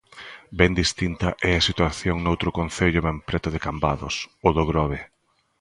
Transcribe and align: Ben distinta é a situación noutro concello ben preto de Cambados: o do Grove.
Ben 0.59 0.71
distinta 0.81 1.29
é 1.49 1.51
a 1.55 1.65
situación 1.69 2.15
noutro 2.19 2.49
concello 2.59 2.99
ben 3.07 3.17
preto 3.27 3.49
de 3.51 3.63
Cambados: 3.65 4.15
o 4.47 4.49
do 4.57 4.63
Grove. 4.71 4.99